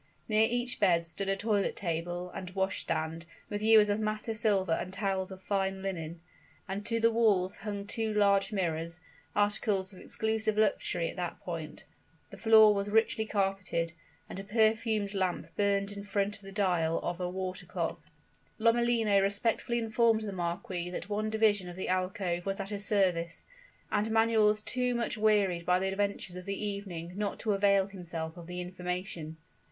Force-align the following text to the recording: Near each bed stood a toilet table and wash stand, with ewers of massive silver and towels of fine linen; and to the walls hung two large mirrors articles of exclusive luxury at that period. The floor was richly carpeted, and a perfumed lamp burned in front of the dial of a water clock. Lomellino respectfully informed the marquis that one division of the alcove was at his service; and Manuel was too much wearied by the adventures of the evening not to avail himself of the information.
Near 0.27 0.47
each 0.49 0.79
bed 0.79 1.05
stood 1.05 1.29
a 1.29 1.37
toilet 1.37 1.75
table 1.75 2.31
and 2.33 2.49
wash 2.55 2.79
stand, 2.81 3.27
with 3.49 3.61
ewers 3.61 3.87
of 3.87 3.99
massive 3.99 4.35
silver 4.39 4.71
and 4.71 4.91
towels 4.91 5.29
of 5.29 5.43
fine 5.43 5.83
linen; 5.83 6.21
and 6.67 6.83
to 6.87 6.99
the 6.99 7.11
walls 7.11 7.57
hung 7.57 7.85
two 7.85 8.11
large 8.11 8.51
mirrors 8.51 8.99
articles 9.35 9.93
of 9.93 9.99
exclusive 9.99 10.57
luxury 10.57 11.07
at 11.07 11.17
that 11.17 11.37
period. 11.45 11.83
The 12.31 12.37
floor 12.39 12.73
was 12.73 12.89
richly 12.89 13.27
carpeted, 13.27 13.93
and 14.27 14.39
a 14.39 14.43
perfumed 14.43 15.13
lamp 15.13 15.49
burned 15.55 15.91
in 15.91 16.03
front 16.03 16.35
of 16.37 16.41
the 16.41 16.51
dial 16.51 16.97
of 17.03 17.21
a 17.21 17.29
water 17.29 17.67
clock. 17.67 18.01
Lomellino 18.57 19.21
respectfully 19.21 19.77
informed 19.77 20.21
the 20.21 20.33
marquis 20.33 20.89
that 20.89 21.09
one 21.09 21.29
division 21.29 21.69
of 21.69 21.75
the 21.75 21.89
alcove 21.89 22.47
was 22.47 22.59
at 22.59 22.69
his 22.69 22.83
service; 22.83 23.45
and 23.91 24.09
Manuel 24.09 24.47
was 24.47 24.63
too 24.63 24.95
much 24.95 25.15
wearied 25.15 25.63
by 25.63 25.77
the 25.77 25.89
adventures 25.89 26.35
of 26.35 26.45
the 26.45 26.59
evening 26.59 27.13
not 27.15 27.37
to 27.41 27.53
avail 27.53 27.85
himself 27.85 28.35
of 28.35 28.47
the 28.47 28.61
information. 28.61 29.37